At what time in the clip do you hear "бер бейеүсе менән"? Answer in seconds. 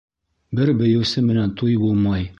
0.59-1.55